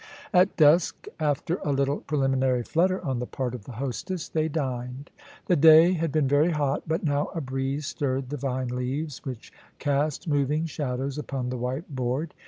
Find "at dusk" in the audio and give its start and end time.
0.33-1.05